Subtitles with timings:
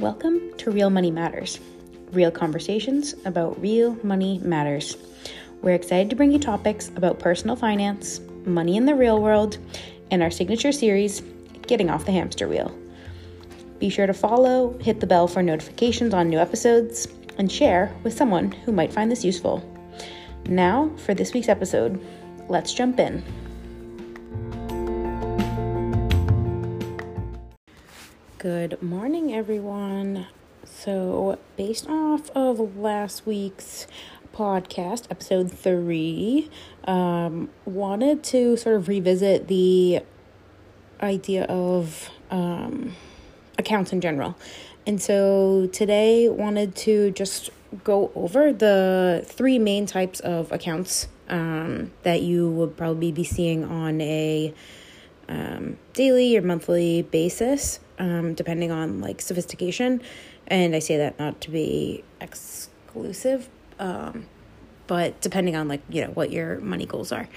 [0.00, 1.58] Welcome to Real Money Matters,
[2.12, 4.96] real conversations about real money matters.
[5.60, 9.58] We're excited to bring you topics about personal finance, money in the real world,
[10.12, 11.20] and our signature series,
[11.66, 12.72] Getting Off the Hamster Wheel.
[13.80, 18.16] Be sure to follow, hit the bell for notifications on new episodes, and share with
[18.16, 19.68] someone who might find this useful.
[20.46, 22.00] Now, for this week's episode,
[22.48, 23.24] let's jump in.
[28.38, 30.28] Good morning, everyone.
[30.64, 33.88] So, based off of last week's
[34.32, 36.48] podcast, episode three,
[36.84, 40.02] um, wanted to sort of revisit the
[41.02, 42.94] idea of um,
[43.58, 44.36] accounts in general.
[44.86, 47.50] And so today, wanted to just
[47.82, 53.64] go over the three main types of accounts um, that you would probably be seeing
[53.64, 54.54] on a
[55.28, 60.00] um, daily or monthly basis um, depending on like sophistication.
[60.46, 64.26] And I say that not to be exclusive, um,
[64.86, 67.28] but depending on like, you know, what your money goals are.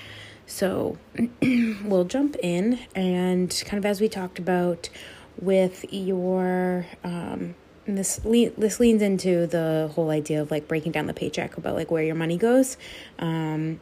[0.46, 0.98] So
[1.42, 4.90] we'll jump in and kind of as we talked about
[5.40, 11.08] with your, um, this le- this leans into the whole idea of like breaking down
[11.08, 12.78] the paycheck about like where your money goes.
[13.20, 13.80] Um,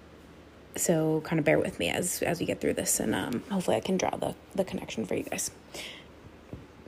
[0.75, 3.77] so kind of bear with me as as we get through this, and um, hopefully
[3.77, 5.51] I can draw the the connection for you guys.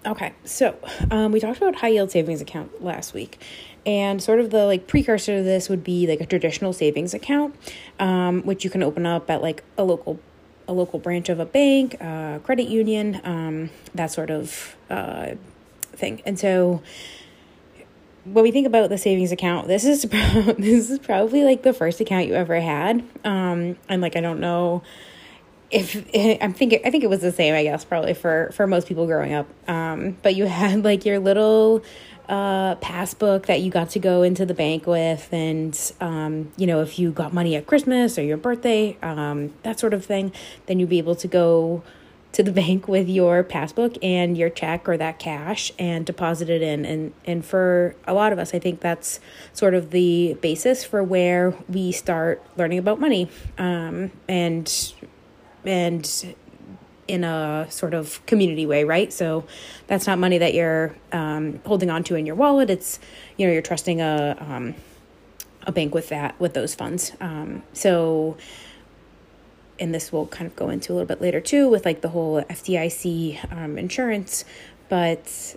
[0.03, 0.75] Okay, so
[1.11, 3.39] um, we talked about high yield savings account last week,
[3.85, 7.55] and sort of the like precursor to this would be like a traditional savings account,
[7.99, 10.19] um, which you can open up at like a local
[10.67, 15.35] a local branch of a bank, uh, credit union, um, that sort of uh,
[15.91, 16.21] thing.
[16.25, 16.81] And so
[18.23, 20.01] when we think about the savings account, this is
[20.57, 24.39] this is probably like the first account you ever had, um, and like I don't
[24.39, 24.81] know
[25.71, 25.95] if
[26.41, 29.05] I'm thinking, I think it was the same, I guess, probably for for most people
[29.05, 29.47] growing up.
[29.67, 31.83] Um, but you had like your little
[32.29, 36.81] uh, passbook that you got to go into the bank with, and um, you know,
[36.81, 40.31] if you got money at Christmas or your birthday, um, that sort of thing,
[40.67, 41.83] then you'd be able to go
[42.33, 46.61] to the bank with your passbook and your check or that cash and deposit it
[46.61, 49.19] in and and for a lot of us I think that's
[49.51, 54.93] sort of the basis for where we start learning about money um, and
[55.65, 56.35] and
[57.07, 59.11] in a sort of community way, right?
[59.11, 59.45] So
[59.87, 62.69] that's not money that you're um, holding on to in your wallet.
[62.69, 62.99] It's
[63.37, 64.75] you know you're trusting a um,
[65.63, 67.11] a bank with that with those funds.
[67.19, 68.37] Um, so
[69.79, 72.09] and this will kind of go into a little bit later too with like the
[72.09, 74.45] whole FDIC um, insurance,
[74.89, 75.55] but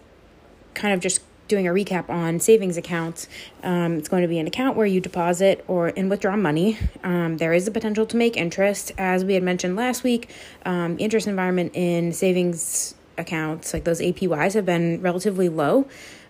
[0.72, 1.20] kind of just
[1.54, 3.28] doing a recap on savings accounts,
[3.62, 6.76] um, it's going to be an account where you deposit or and withdraw money.
[7.04, 10.30] Um, there is a potential to make interest, as we had mentioned last week.
[10.64, 15.86] Um, interest environment in savings accounts, like those APYs, have been relatively low.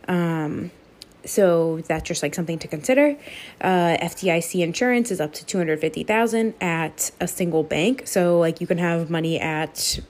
[0.09, 0.71] Um,
[1.25, 3.17] so that's just like something to consider.
[3.62, 8.06] Uh, FDIC insurance is up to two hundred fifty thousand at a single bank.
[8.06, 10.01] So like you can have money at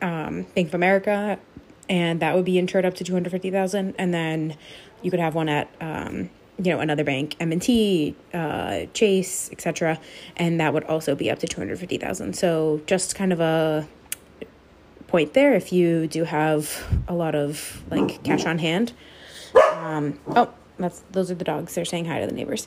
[0.00, 1.40] um, Bank of America
[1.88, 4.56] and that would be insured up to 250000 and then
[5.02, 9.98] you could have one at um, you know another bank m&t uh, chase etc
[10.36, 13.86] and that would also be up to 250000 so just kind of a
[15.14, 18.92] point there if you do have a lot of like cash on hand.
[19.72, 21.72] Um, oh that's those are the dogs.
[21.72, 22.66] They're saying hi to the neighbors.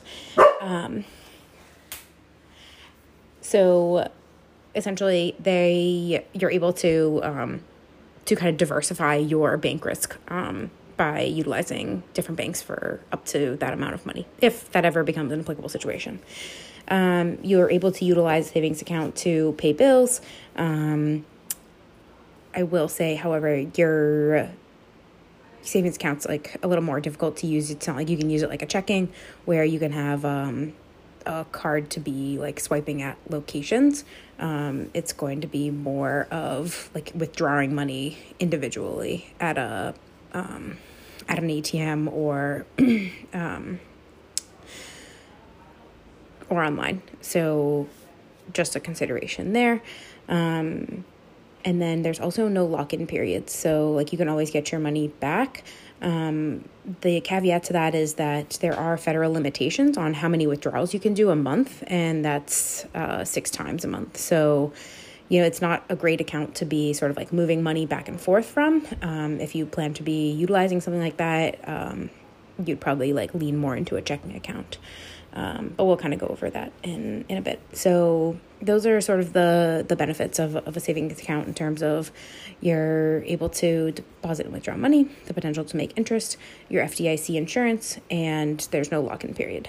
[0.62, 1.04] Um,
[3.42, 4.10] so
[4.74, 7.64] essentially they you're able to um,
[8.28, 13.56] to kind of diversify your bank risk um, by utilizing different banks for up to
[13.56, 16.20] that amount of money, if that ever becomes an applicable situation.
[16.88, 20.20] Um, you're able to utilize savings account to pay bills.
[20.56, 21.24] Um,
[22.54, 24.50] I will say, however, your
[25.62, 27.70] savings account's like a little more difficult to use.
[27.70, 29.10] It's not like you can use it like a checking,
[29.46, 30.74] where you can have um,
[31.26, 34.04] a card to be like swiping at locations.
[34.38, 39.94] Um, it's going to be more of like withdrawing money individually at a
[40.32, 40.78] um,
[41.28, 42.66] at an ATM or
[43.32, 43.80] um,
[46.48, 47.02] or online.
[47.20, 47.88] So
[48.52, 49.82] just a consideration there.
[50.28, 51.04] Um,
[51.68, 53.52] and then there's also no lock in periods.
[53.52, 55.64] So, like, you can always get your money back.
[56.00, 56.66] Um,
[57.02, 61.00] the caveat to that is that there are federal limitations on how many withdrawals you
[61.00, 64.16] can do a month, and that's uh, six times a month.
[64.16, 64.72] So,
[65.28, 68.08] you know, it's not a great account to be sort of like moving money back
[68.08, 68.86] and forth from.
[69.02, 72.08] Um, if you plan to be utilizing something like that, um,
[72.64, 74.78] you'd probably like lean more into a checking account.
[75.32, 77.60] Um, but we'll kind of go over that in, in a bit.
[77.72, 81.82] So those are sort of the, the benefits of, of a savings account in terms
[81.82, 82.10] of
[82.60, 86.36] you're able to deposit and withdraw money, the potential to make interest,
[86.68, 89.68] your FDIC insurance, and there's no lock in period.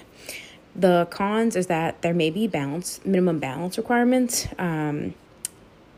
[0.75, 4.47] The cons is that there may be balance minimum balance requirements.
[4.57, 5.13] Um,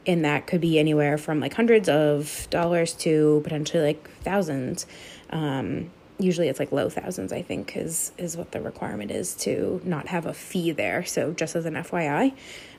[0.08, 4.86] and that could be anywhere from like hundreds of dollars to potentially like thousands.
[5.30, 5.92] Um,
[6.22, 10.08] usually it's like low thousands, I think, is is what the requirement is to not
[10.08, 11.04] have a fee there.
[11.06, 12.34] So just as an FYI,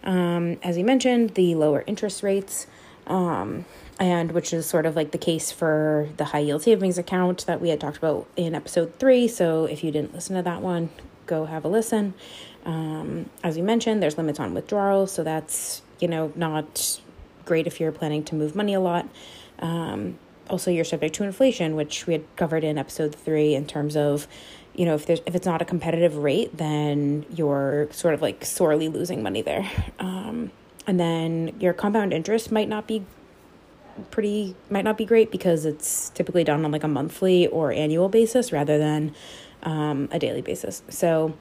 [0.04, 2.66] um, as you mentioned, the lower interest rates,
[3.06, 3.64] um,
[3.98, 7.60] and which is sort of like the case for the high yield savings account that
[7.60, 9.28] we had talked about in episode three.
[9.28, 10.90] So if you didn't listen to that one,
[11.26, 12.14] go have a listen.
[12.64, 17.00] Um, as you mentioned, there's limits on withdrawals, so that's you know not
[17.44, 19.08] great if you're planning to move money a lot.
[19.58, 20.18] Um,
[20.48, 24.26] also, you're subject to inflation, which we had covered in episode three in terms of,
[24.74, 28.44] you know, if there's if it's not a competitive rate, then you're sort of like
[28.44, 29.70] sorely losing money there.
[29.98, 30.50] Um,
[30.86, 33.04] and then your compound interest might not be
[34.10, 38.08] pretty might not be great because it's typically done on like a monthly or annual
[38.08, 39.14] basis rather than
[39.62, 40.82] um, a daily basis.
[40.88, 41.36] So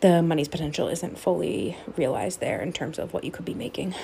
[0.00, 3.94] the money's potential isn't fully realized there in terms of what you could be making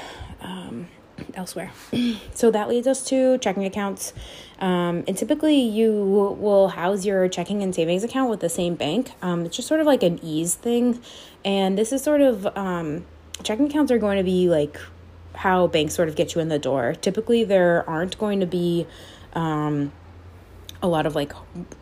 [0.40, 0.88] um,
[1.36, 1.72] elsewhere.
[2.34, 4.12] so that leads us to checking accounts.
[4.58, 5.92] Um, and typically, you
[6.38, 9.12] will house your checking and savings account with the same bank.
[9.22, 11.00] Um, it's just sort of like an ease thing.
[11.44, 13.06] And this is sort of um,
[13.42, 14.78] checking accounts are going to be like
[15.34, 16.94] how banks sort of get you in the door.
[16.94, 18.86] Typically, there aren't going to be
[19.32, 19.92] um,
[20.82, 21.32] a lot of like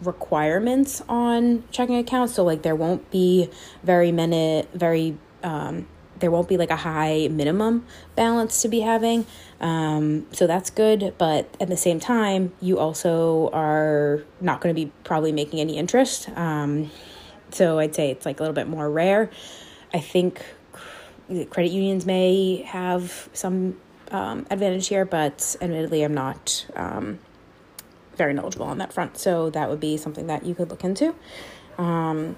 [0.03, 2.35] requirements on checking accounts.
[2.35, 3.51] So like there won't be
[3.83, 5.87] very many very um,
[6.21, 9.27] there won't be like a high minimum balance to be having.
[9.61, 11.15] Um, so that's good.
[11.19, 15.77] But at the same time, you also are not going to be probably making any
[15.77, 16.29] interest.
[16.31, 16.91] Um,
[17.51, 19.31] so I'd say it's like a little bit more rare.
[19.93, 20.45] I think
[21.51, 23.79] credit unions may have some
[24.11, 27.19] um, advantage here, but admittedly, I'm not um,
[28.17, 29.19] very knowledgeable on that front.
[29.19, 31.15] So that would be something that you could look into.
[31.77, 32.37] Um,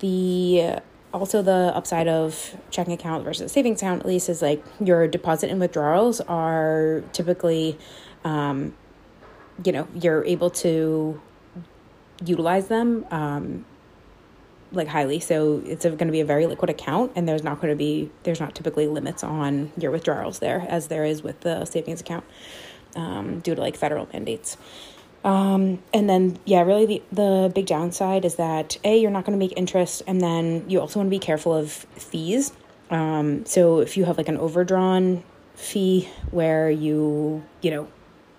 [0.00, 0.80] the
[1.12, 5.50] also the upside of checking account versus savings account at least is like your deposit
[5.50, 7.78] and withdrawals are typically
[8.24, 8.74] um,
[9.64, 11.20] you know you're able to
[12.24, 13.64] utilize them um,
[14.72, 17.70] like highly so it's going to be a very liquid account and there's not going
[17.70, 21.64] to be there's not typically limits on your withdrawals there as there is with the
[21.64, 22.24] savings account
[22.96, 24.56] um, due to like federal mandates.
[25.24, 29.38] Um, and then, yeah, really the, the big downside is that A, you're not going
[29.38, 32.52] to make interest, and then you also want to be careful of fees.
[32.90, 35.22] Um, so if you have like an overdrawn
[35.54, 37.88] fee where you, you know,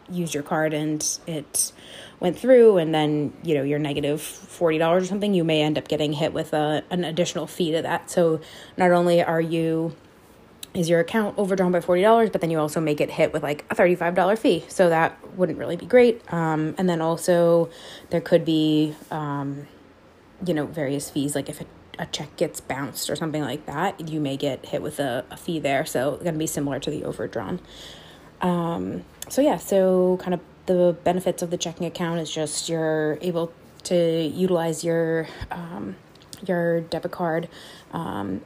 [0.10, 1.72] use your card and it
[2.20, 5.88] went through and then, you know, you're negative $40 or something, you may end up
[5.88, 8.12] getting hit with a, an additional fee to that.
[8.12, 8.42] So
[8.78, 9.96] not only are you
[10.74, 13.66] is your account overdrawn by $40 but then you also make it hit with like
[13.70, 14.66] a $35 fee.
[14.68, 16.22] So that wouldn't really be great.
[16.34, 17.70] Um, and then also
[18.10, 19.68] there could be um,
[20.46, 21.66] you know various fees like if a,
[22.00, 25.38] a, check gets bounced or something like that you may get hit with a, a
[25.38, 25.86] fee there.
[25.86, 27.60] So it's going to be similar to the overdrawn.
[28.42, 33.18] Um, so yeah so kind of the benefits of the checking account is just you're
[33.22, 33.54] able
[33.84, 35.96] to utilize your um,
[36.46, 37.48] your debit card
[37.92, 38.42] um,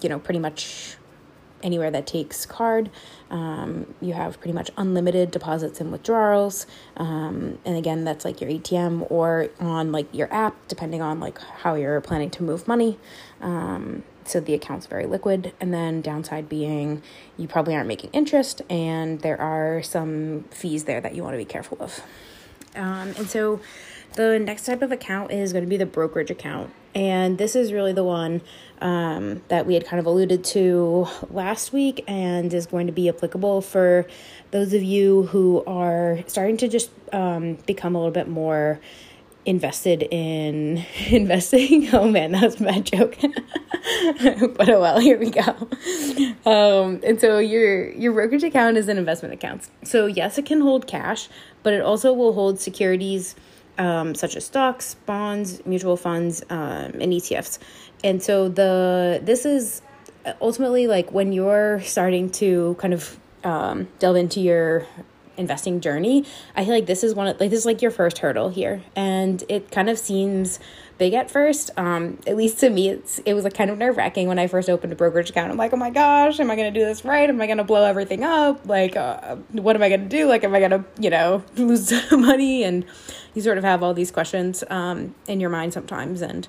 [0.00, 0.96] you know pretty much
[1.62, 2.90] anywhere that takes card.
[3.30, 6.66] Um, you have pretty much unlimited deposits and withdrawals.
[6.96, 11.38] Um, and again, that's like your ATM or on like your app, depending on like
[11.38, 12.98] how you're planning to move money.
[13.40, 15.52] Um, so the account's very liquid.
[15.60, 17.02] And then downside being
[17.36, 21.38] you probably aren't making interest, and there are some fees there that you want to
[21.38, 22.00] be careful of.
[22.74, 23.60] Um, and so
[24.14, 26.72] the next type of account is going to be the brokerage account.
[26.94, 28.42] And this is really the one
[28.80, 33.08] um, that we had kind of alluded to last week and is going to be
[33.08, 34.06] applicable for
[34.50, 38.78] those of you who are starting to just um, become a little bit more
[39.44, 41.88] invested in investing.
[41.94, 43.16] Oh man, that was a bad joke.
[44.56, 45.68] but oh well, here we go.
[46.44, 49.68] Um, and so your your brokerage account is an investment account.
[49.84, 51.28] So yes, it can hold cash,
[51.62, 53.34] but it also will hold securities
[53.82, 57.58] um, such as stocks, bonds, mutual funds, um, and ETFs.
[58.04, 59.82] And so the this is
[60.40, 64.86] ultimately like when you're starting to kind of um, delve into your
[65.38, 68.18] investing journey i feel like this is one of like this is like your first
[68.18, 70.60] hurdle here and it kind of seems
[71.02, 71.72] big at first.
[71.76, 74.70] Um at least to me it's it was like kind of nerve-wracking when i first
[74.70, 75.50] opened a brokerage account.
[75.50, 77.28] I'm like oh my gosh am i gonna do this right?
[77.28, 78.64] Am i gonna blow everything up?
[78.68, 80.26] Like uh, what am i gonna do?
[80.26, 82.62] Like am i gonna you know lose money?
[82.62, 82.84] And
[83.34, 86.22] you sort of have all these questions um in your mind sometimes.
[86.22, 86.46] And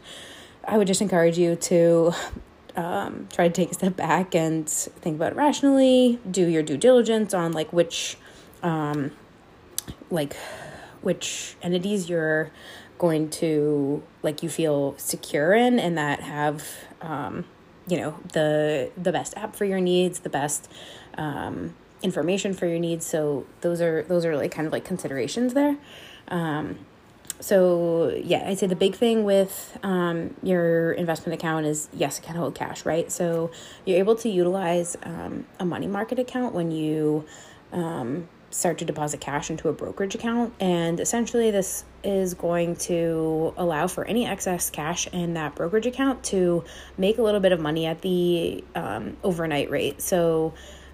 [0.67, 2.13] I would just encourage you to
[2.75, 6.19] um, try to take a step back and think about it rationally.
[6.29, 8.17] Do your due diligence on like which,
[8.61, 9.11] um,
[10.09, 10.35] like,
[11.01, 12.51] which entities you're
[12.97, 16.63] going to like you feel secure in and that have
[17.01, 17.45] um,
[17.87, 20.71] you know the the best app for your needs, the best
[21.17, 23.05] um, information for your needs.
[23.05, 25.77] So those are those are like kind of like considerations there.
[26.27, 26.79] Um,
[27.39, 32.21] so yeah, I'd say the big thing with um, your investment account is yes, it
[32.21, 33.11] can hold cash, right?
[33.11, 33.51] So
[33.85, 37.25] you're able to utilize um, a money market account when you
[37.73, 43.53] um, start to deposit cash into a brokerage account, and essentially this is going to
[43.57, 46.63] allow for any excess cash in that brokerage account to
[46.97, 50.01] make a little bit of money at the um, overnight rate.
[50.01, 50.53] So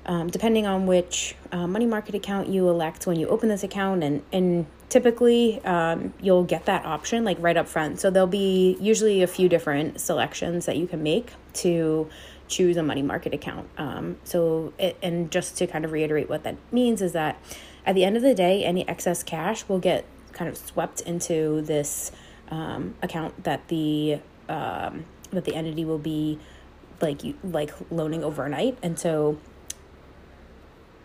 [0.09, 4.03] um, depending on which uh, money market account you elect when you open this account
[4.03, 8.75] and and typically um, you'll get that option like right up front so there'll be
[8.81, 12.09] usually a few different selections that you can make to
[12.47, 16.43] choose a money market account um, so it, and just to kind of reiterate what
[16.43, 17.37] that means is that
[17.85, 20.05] at the end of the day any excess cash will get
[20.39, 22.13] kind of swept into this
[22.49, 26.39] um, account that the um, that the entity will be
[27.01, 29.37] like you like loaning overnight and so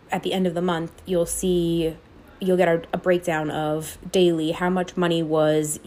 [0.09, 1.95] at the end of the month you'll see
[2.39, 5.81] you'll get a, a breakdown of daily how much money was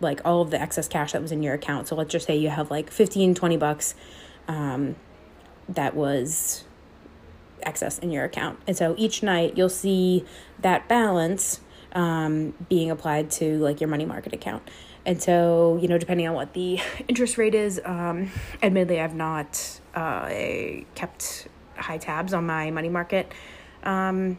[0.00, 1.88] like all of the excess cash that was in your account.
[1.88, 3.94] So let's just say you have like 15, 20 bucks
[4.48, 4.96] um,
[5.68, 6.64] that was
[7.62, 8.60] excess in your account.
[8.66, 10.24] And so each night you'll see
[10.60, 11.60] that balance
[11.94, 14.68] um, being applied to like your money market account.
[15.06, 18.30] And so, you know, depending on what the interest rate is, um,
[18.62, 20.30] admittedly, I've not uh,
[20.94, 23.32] kept high tabs on my money market
[23.82, 24.38] um,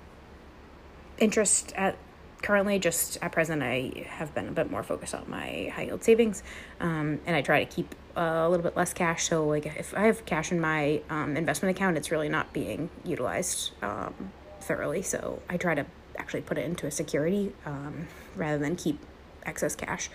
[1.17, 1.97] interest at
[2.41, 2.79] currently.
[2.79, 6.43] Just at present i have been a bit more focused on my high yield savings
[6.79, 9.27] um, and i try to keep a little bit less cash.
[9.29, 12.89] So like if i have cash in my um, investment account it's really not being
[13.03, 14.31] utilized um,
[14.61, 15.01] thoroughly.
[15.01, 15.85] So i try to
[16.17, 18.99] actually put it into a security um, rather than keep
[19.45, 20.09] excess cash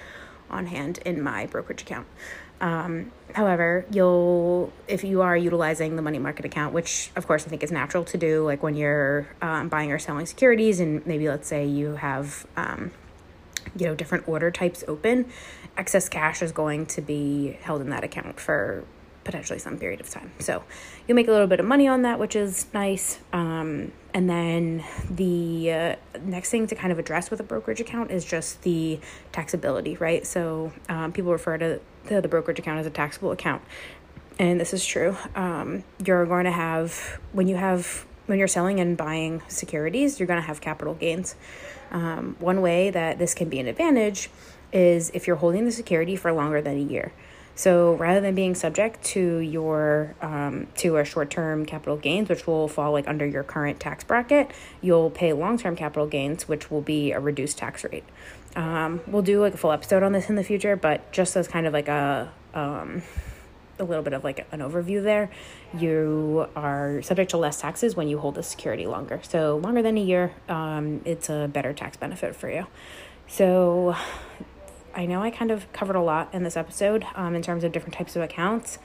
[0.51, 2.07] on hand in my brokerage account.
[2.61, 7.49] Um, however, you'll if you are utilizing the money market account, which of course I
[7.49, 11.29] think is natural to do, like when you're um, buying or selling securities, and maybe
[11.29, 12.91] let's say you have um,
[13.77, 15.27] you know different order types open,
[15.77, 18.85] excess cash is going to be held in that account for
[19.25, 20.31] potentially some period of time.
[20.39, 20.63] So
[21.07, 23.21] you'll make a little bit of money on that, which is nice.
[23.33, 28.11] Um, and then the uh, next thing to kind of address with a brokerage account
[28.11, 28.99] is just the
[29.33, 30.27] taxability, right?
[30.27, 33.63] So um, people refer to the, brokerage account as a taxable account.
[34.39, 35.17] And this is true.
[35.35, 40.27] Um, you're going to have, when you have, when you're selling and buying securities, you're
[40.27, 41.35] going to have capital gains.
[41.91, 44.31] Um, one way that this can be an advantage
[44.73, 47.13] is if you're holding the security for longer than a year.
[47.55, 52.47] So rather than being subject to your um, to a short term capital gains, which
[52.47, 56.71] will fall like under your current tax bracket, you'll pay long term capital gains, which
[56.71, 58.05] will be a reduced tax rate.
[58.57, 61.47] Um, we'll do like a full episode on this in the future, but just as
[61.47, 63.03] kind of like a um,
[63.79, 65.31] a little bit of like an overview there,
[65.77, 69.21] you are subject to less taxes when you hold the security longer.
[69.23, 72.67] So longer than a year, um, it's a better tax benefit for you.
[73.27, 73.97] So
[74.95, 77.73] I know I kind of covered a lot in this episode um, in terms of
[77.73, 78.79] different types of accounts.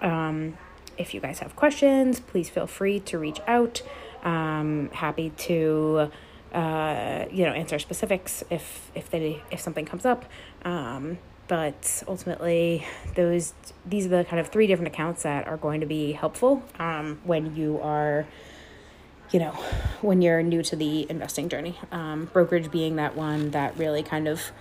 [0.00, 0.58] Um,
[0.98, 3.82] if you guys have questions, please feel free to reach out.
[4.22, 6.10] Um, happy to
[6.52, 10.24] uh, you know answer specifics if if they if something comes up.
[10.64, 13.52] Um, but ultimately, those
[13.84, 17.20] these are the kind of three different accounts that are going to be helpful um,
[17.24, 18.26] when you are
[19.30, 19.50] you know,
[20.00, 21.76] when you're new to the investing journey.
[21.90, 24.52] Um, brokerage being that one that really kind of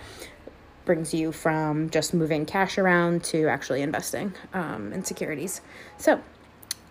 [0.86, 5.62] brings you from just moving cash around to actually investing um, in securities.
[5.98, 6.22] So,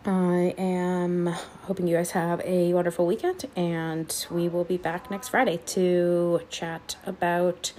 [0.04, 5.28] I am hoping you guys have a wonderful weekend, and we will be back next
[5.28, 7.72] Friday to chat about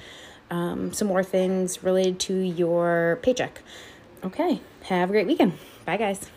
[0.50, 3.62] um, some more things related to your paycheck.
[4.24, 5.54] Okay, have a great weekend.
[5.86, 6.30] Bye, guys.